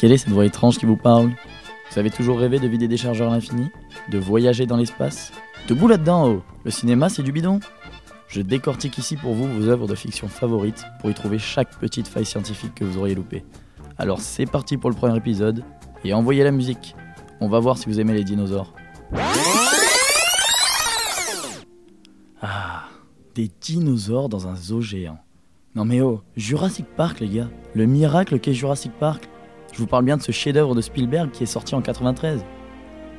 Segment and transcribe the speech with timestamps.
[0.00, 1.30] Quelle est cette voix étrange qui vous parle?
[1.90, 3.68] Vous avez toujours rêvé de vider des chargeurs à l'infini
[4.10, 5.30] De voyager dans l'espace?
[5.68, 7.60] Debout là-dedans, oh Le cinéma, c'est du bidon?
[8.26, 12.08] Je décortique ici pour vous vos œuvres de fiction favorites pour y trouver chaque petite
[12.08, 13.44] faille scientifique que vous auriez loupée.
[13.98, 15.64] Alors c'est parti pour le premier épisode
[16.02, 16.96] et envoyez la musique.
[17.42, 18.72] On va voir si vous aimez les dinosaures.
[22.40, 22.84] Ah,
[23.34, 25.18] des dinosaures dans un zoo géant.
[25.74, 29.29] Non mais oh, Jurassic Park les gars, le miracle qu'est Jurassic Park.
[29.72, 32.44] Je vous parle bien de ce chef-d'œuvre de Spielberg qui est sorti en 93.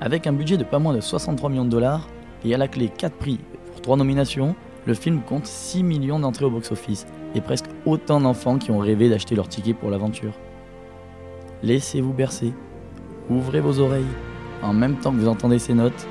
[0.02, 2.08] Avec un budget de pas moins de 63 millions de dollars
[2.44, 3.40] et à la clé 4 prix
[3.72, 4.56] pour 3 nominations,
[4.86, 7.06] le film compte 6 millions d'entrées au box-office
[7.36, 10.34] et presque autant d'enfants qui ont rêvé d'acheter leur ticket pour l'aventure.
[11.64, 12.54] Laissez-vous bercer,
[13.30, 14.04] ouvrez vos oreilles,
[14.64, 16.08] en même temps que vous entendez ces notes,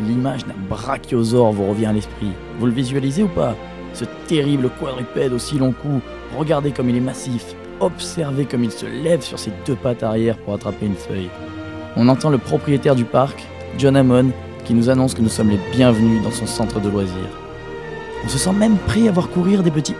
[0.00, 2.32] l'image d'un brachiosaure vous revient à l'esprit.
[2.58, 3.54] Vous le visualisez ou pas?
[3.94, 6.00] Ce terrible quadrupède au si long cou,
[6.36, 10.36] regardez comme il est massif, observez comme il se lève sur ses deux pattes arrière
[10.38, 11.30] pour attraper une feuille.
[11.96, 13.44] On entend le propriétaire du parc,
[13.76, 14.30] John Hammond,
[14.64, 17.38] qui nous annonce que nous sommes les bienvenus dans son centre de loisirs.
[18.24, 19.94] On se sent même prêt à voir courir des petits.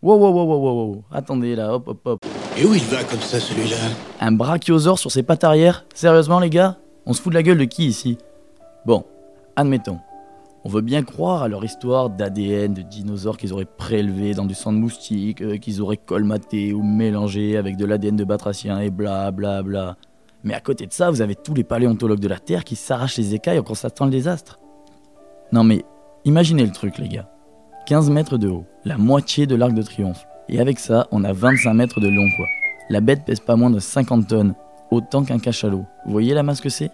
[0.00, 1.04] Wow, wow, wow, wow, wow, wow.
[1.12, 2.24] Attendez là, hop, hop, hop.
[2.56, 3.76] Et où il va comme ça, celui-là?
[4.20, 6.76] Un brachiosaure sur ses pattes arrière Sérieusement, les gars?
[7.06, 8.18] On se fout de la gueule de qui ici?
[8.86, 9.04] Bon,
[9.56, 9.98] admettons.
[10.64, 14.54] On veut bien croire à leur histoire d'ADN de dinosaures qu'ils auraient prélevé dans du
[14.54, 18.90] sang de moustique, euh, qu'ils auraient colmaté ou mélangé avec de l'ADN de batracien et
[18.90, 19.96] bla bla bla.
[20.42, 23.18] Mais à côté de ça, vous avez tous les paléontologues de la Terre qui s'arrachent
[23.18, 24.58] les écailles en constatant le désastre.
[25.52, 25.84] Non mais,
[26.24, 27.30] imaginez le truc les gars.
[27.86, 30.26] 15 mètres de haut, la moitié de l'arc de triomphe.
[30.48, 32.46] Et avec ça, on a 25 mètres de long quoi.
[32.90, 34.54] La bête pèse pas moins de 50 tonnes,
[34.90, 35.84] autant qu'un cachalot.
[36.04, 36.90] Vous voyez la masse que c'est?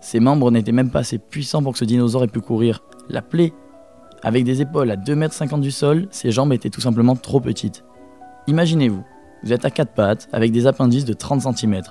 [0.00, 2.82] Ses membres n'étaient même pas assez puissants pour que ce dinosaure ait pu courir.
[3.08, 3.52] La plaie
[4.22, 7.84] Avec des épaules à 2,50 m du sol, ses jambes étaient tout simplement trop petites.
[8.46, 9.04] Imaginez-vous,
[9.42, 11.82] vous êtes à quatre pattes avec des appendices de 30 cm.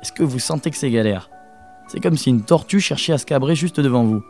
[0.00, 1.30] Est-ce que vous sentez que c'est galère?
[1.88, 4.22] C'est comme si une tortue cherchait à se cabrer juste devant vous.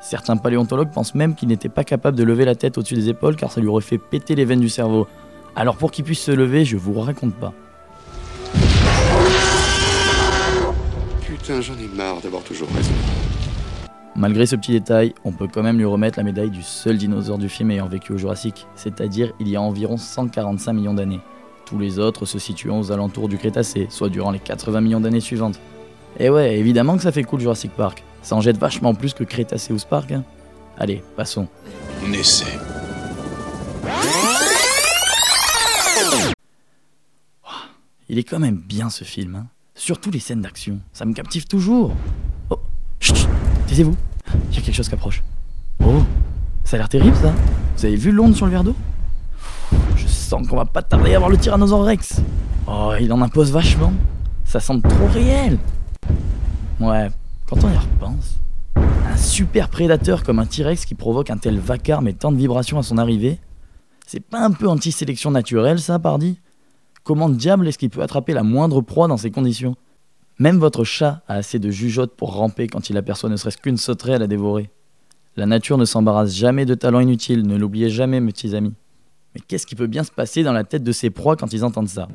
[0.00, 3.36] Certains paléontologues pensent même qu'il n'était pas capable de lever la tête au-dessus des épaules
[3.36, 5.06] car ça lui aurait fait péter les veines du cerveau.
[5.54, 7.52] Alors pour qu'il puisse se lever, je vous raconte pas.
[11.20, 12.92] Putain, j'en ai marre d'avoir toujours raison.
[14.18, 17.38] Malgré ce petit détail, on peut quand même lui remettre la médaille du seul dinosaure
[17.38, 21.20] du film ayant vécu au Jurassique, c'est-à-dire il y a environ 145 millions d'années.
[21.64, 25.20] Tous les autres se situant aux alentours du Crétacé, soit durant les 80 millions d'années
[25.20, 25.60] suivantes.
[26.18, 28.02] Et ouais, évidemment que ça fait cool Jurassic Park.
[28.22, 30.10] Ça en jette vachement plus que Crétacé ou Spark.
[30.10, 30.24] Hein.
[30.78, 31.46] Allez, passons.
[32.04, 32.58] On essaie.
[38.08, 39.36] Il est quand même bien ce film.
[39.36, 39.46] Hein.
[39.76, 40.80] Surtout les scènes d'action.
[40.92, 41.92] Ça me captive toujours.
[42.50, 42.58] Oh,
[42.98, 43.28] chut, chut,
[43.80, 45.22] Il y a quelque chose qui approche.
[45.84, 46.02] Oh,
[46.64, 47.32] ça a l'air terrible ça.
[47.76, 48.74] Vous avez vu l'onde sur le verre d'eau?
[49.96, 52.22] Je sens qu'on va pas tarder à voir le Tyrannosaurus Rex.
[52.66, 53.92] Oh, il en impose vachement.
[54.44, 55.58] Ça semble trop réel.
[56.80, 57.08] Ouais,
[57.48, 58.38] quand on y repense,
[58.76, 62.78] un super prédateur comme un T-Rex qui provoque un tel vacarme et tant de vibrations
[62.78, 63.38] à son arrivée,
[64.06, 66.40] c'est pas un peu anti-sélection naturelle ça, pardi?
[67.04, 69.76] Comment diable est-ce qu'il peut attraper la moindre proie dans ces conditions?
[70.40, 73.76] Même votre chat a assez de jugeote pour ramper quand il aperçoit ne serait-ce qu'une
[73.76, 74.70] sauterelle à dévorer.
[75.34, 78.72] La nature ne s'embarrasse jamais de talents inutiles, ne l'oubliez jamais, mes petits amis.
[79.34, 81.64] Mais qu'est-ce qui peut bien se passer dans la tête de ces proies quand ils
[81.64, 82.06] entendent ça?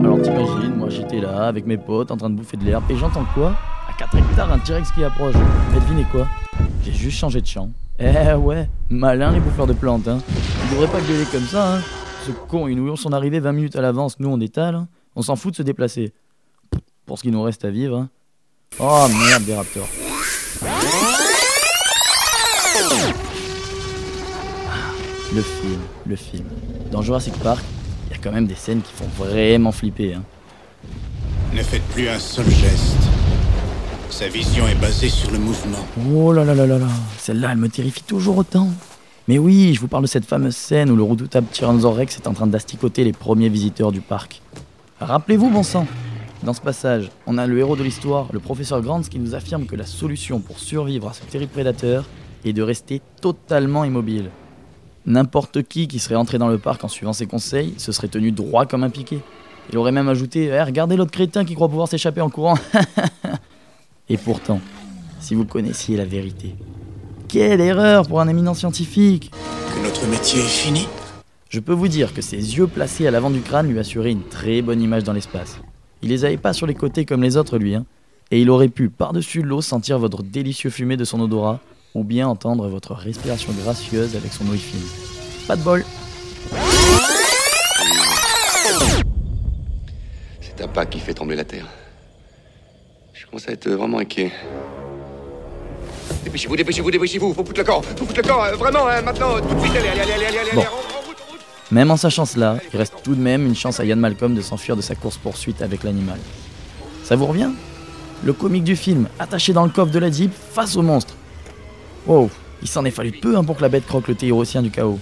[0.00, 2.96] Alors t'imagines, moi j'étais là avec mes potes en train de bouffer de l'herbe et
[2.96, 3.54] j'entends quoi?
[3.86, 5.34] À 4 hectares, un T-Rex qui approche.
[5.74, 6.26] Mais devinez quoi?
[6.82, 7.68] J'ai juste changé de champ.
[7.98, 10.20] Eh ouais, malin les bouffeurs de plantes, hein.
[10.64, 11.80] Ils devraient pas gueuler comme ça, hein.
[12.26, 14.88] Ce con, ils nous sont arrivés 20 minutes à l'avance, nous on étale, hein.
[15.16, 16.14] on s'en fout de se déplacer.
[17.06, 17.96] Pour ce qui nous reste à vivre.
[17.98, 18.08] Hein.
[18.78, 19.88] Oh merde, des raptors.
[25.34, 26.44] Le film, le film.
[26.90, 27.64] Dans Jurassic Park,
[28.06, 30.14] il y a quand même des scènes qui font vraiment flipper.
[30.14, 30.22] Hein.
[31.54, 32.96] Ne faites plus un seul geste.
[34.10, 35.86] Sa vision est basée sur le mouvement.
[36.14, 36.88] Oh là là là là là,
[37.18, 38.68] celle-là, elle me terrifie toujours autant.
[39.26, 42.26] Mais oui, je vous parle de cette fameuse scène où le redoutable Tyrannosaurus Rex est
[42.26, 44.42] en train d'asticoter les premiers visiteurs du parc.
[45.00, 45.86] Rappelez-vous, bon sang,
[46.42, 49.66] dans ce passage, on a le héros de l'histoire, le professeur Grants, qui nous affirme
[49.66, 52.04] que la solution pour survivre à ce terrible prédateur
[52.44, 54.30] est de rester totalement immobile.
[55.06, 58.32] N'importe qui qui serait entré dans le parc en suivant ses conseils se serait tenu
[58.32, 59.20] droit comme un piquet.
[59.70, 62.58] Il aurait même ajouté Eh, Regardez l'autre crétin qui croit pouvoir s'échapper en courant
[64.08, 64.60] Et pourtant,
[65.20, 66.56] si vous connaissiez la vérité,
[67.28, 70.88] quelle erreur pour un éminent scientifique Que notre métier est fini
[71.48, 74.24] Je peux vous dire que ses yeux placés à l'avant du crâne lui assuraient une
[74.24, 75.60] très bonne image dans l'espace.
[76.02, 77.84] Il les avait pas sur les côtés comme les autres, lui, hein.
[78.30, 81.60] Et il aurait pu, par-dessus l'eau, sentir votre délicieux fumée de son odorat,
[81.94, 84.80] ou bien entendre votre respiration gracieuse avec son ouïe fine.
[85.46, 85.84] Pas de bol
[90.40, 91.66] C'est un pas qui fait trembler la terre.
[93.12, 94.32] Je commence à être vraiment inquiet.
[96.24, 97.34] Dépêchez-vous, dépêchez-vous, dépêchez-vous.
[97.34, 97.82] Faut foutre le camp.
[97.82, 98.42] Faut foutre le camp.
[98.44, 99.72] euh, vraiment, hein, maintenant, tout de suite.
[99.76, 100.60] Allez, allez, allez, allez, allez, Bon.
[100.60, 100.70] allez,
[101.72, 104.42] Même en sachant cela, il reste tout de même une chance à Ian Malcolm de
[104.42, 106.18] s'enfuir de sa course-poursuite avec l'animal.
[107.02, 107.48] Ça vous revient?
[108.22, 111.14] Le comique du film, attaché dans le coffre de la Jeep face au monstre.
[112.06, 112.30] Wow,
[112.60, 114.98] il s'en est fallu peu hein, pour que la bête croque le théoricien du chaos.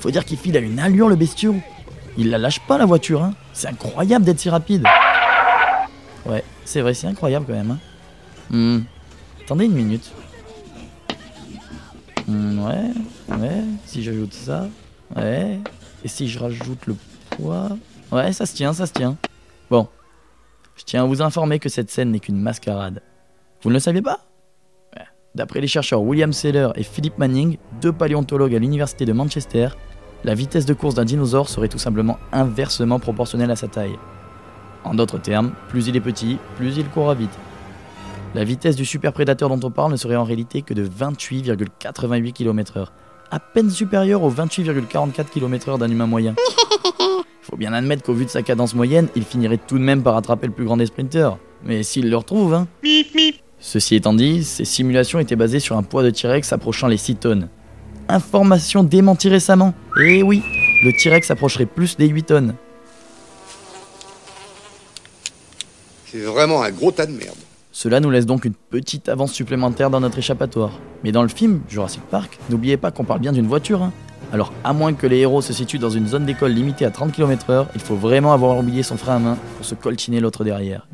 [0.00, 1.56] Faut dire qu'il file à une allure le bestiau.
[2.18, 3.32] Il la lâche pas la voiture, hein.
[3.54, 4.84] C'est incroyable d'être si rapide.
[6.26, 7.70] Ouais, c'est vrai, c'est incroyable quand même.
[7.70, 7.78] Hein.
[8.50, 8.80] Hmm.
[9.42, 10.12] Attendez une minute.
[12.28, 14.68] Hmm, ouais, ouais, si j'ajoute ça,
[15.16, 15.58] ouais,
[16.04, 16.96] et si je rajoute le
[17.30, 17.68] poids,
[18.12, 19.16] ouais, ça se tient, ça se tient.
[19.70, 19.88] Bon,
[20.76, 23.02] je tiens à vous informer que cette scène n'est qu'une mascarade.
[23.62, 24.20] Vous ne le saviez pas?
[25.34, 29.70] D'après les chercheurs William Seller et Philip Manning, deux paléontologues à l'université de Manchester,
[30.22, 33.98] la vitesse de course d'un dinosaure serait tout simplement inversement proportionnelle à sa taille.
[34.84, 37.36] En d'autres termes, plus il est petit, plus il courra vite.
[38.34, 42.32] La vitesse du super prédateur dont on parle ne serait en réalité que de 28,88
[42.32, 42.86] km/h,
[43.30, 46.34] à peine supérieure aux 28,44 km/h d'un humain moyen.
[47.42, 50.16] Faut bien admettre qu'au vu de sa cadence moyenne, il finirait tout de même par
[50.16, 51.38] attraper le plus grand des sprinteurs.
[51.64, 52.66] Mais s'il le retrouve, hein.
[53.58, 57.16] Ceci étant dit, ces simulations étaient basées sur un poids de T-Rex approchant les 6
[57.16, 57.48] tonnes.
[58.08, 59.74] Information démentie récemment.
[60.00, 60.42] Et oui,
[60.82, 62.54] le T-Rex approcherait plus des 8 tonnes.
[66.06, 67.36] C'est vraiment un gros tas de merde.
[67.76, 70.78] Cela nous laisse donc une petite avance supplémentaire dans notre échappatoire.
[71.02, 73.82] Mais dans le film, Jurassic Park, n'oubliez pas qu'on parle bien d'une voiture.
[73.82, 73.92] hein.
[74.32, 77.10] Alors, à moins que les héros se situent dans une zone d'école limitée à 30
[77.10, 80.86] km/h, il faut vraiment avoir oublié son frein à main pour se coltiner l'autre derrière.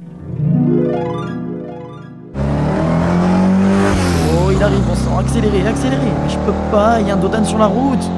[4.32, 6.00] Oh, il arrive, on sent accéléré, accéléré.
[6.02, 8.10] Mais je peux pas, il y a un Dodan sur la route.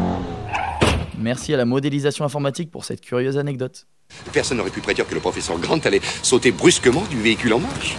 [1.18, 3.88] Merci à la modélisation informatique pour cette curieuse anecdote.
[4.32, 7.96] Personne n'aurait pu prédire que le professeur Grant allait sauter brusquement du véhicule en marche.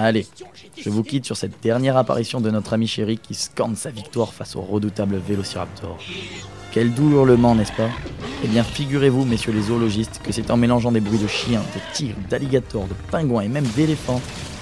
[0.00, 0.28] Allez,
[0.80, 4.32] je vous quitte sur cette dernière apparition de notre ami chéri qui scande sa victoire
[4.32, 5.98] face au redoutable Vélociraptor.
[6.70, 7.88] Quel doux hurlement, n'est-ce pas?
[8.44, 11.80] Eh bien, figurez-vous, messieurs les zoologistes, que c'est en mélangeant des bruits de chiens, de
[11.94, 14.20] tigres, d'alligators, de pingouins et même d'éléphants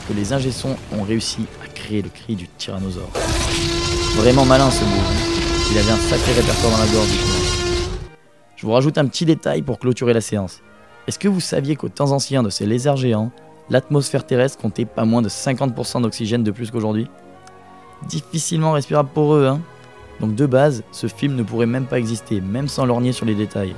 [0.09, 3.11] que les ingessons ont réussi à créer le cri du tyrannosaure.
[4.15, 4.91] Vraiment malin ce bout.
[4.91, 5.71] hein?
[5.71, 7.11] Il avait un sacré répertoire dans la gorge.
[8.57, 10.63] Je vous rajoute un petit détail pour clôturer la séance.
[11.07, 13.31] Est-ce que vous saviez qu'aux temps anciens de ces lézards géants,
[13.71, 17.09] l'atmosphère terrestre comptait pas moins de 50% d'oxygène de plus qu'aujourd'hui
[18.09, 19.61] Difficilement respirable pour eux, hein
[20.21, 23.35] Donc de base, ce film ne pourrait même pas exister, même sans lorgner sur les
[23.35, 23.75] détails.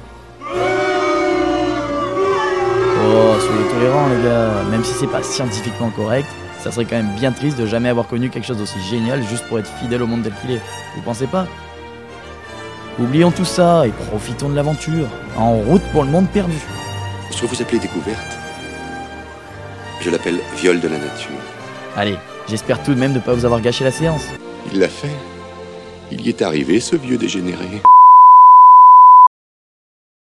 [3.10, 7.14] Oh, soyez tolérants les gars, même si c'est pas scientifiquement correct, ça serait quand même
[7.14, 10.06] bien triste de jamais avoir connu quelque chose d'aussi génial juste pour être fidèle au
[10.06, 10.60] monde tel qu'il est.
[10.96, 11.46] Vous pensez pas?
[12.98, 15.06] Oublions tout ça et profitons de l'aventure,
[15.36, 16.58] en route pour le monde perdu.
[17.30, 18.37] Ce que vous appelez découverte,
[20.00, 21.30] je l'appelle viol de la nature.
[21.96, 22.16] Allez,
[22.48, 24.24] j'espère tout de même ne pas vous avoir gâché la séance.
[24.72, 25.08] Il l'a fait.
[26.10, 27.82] Il y est arrivé, ce vieux dégénéré.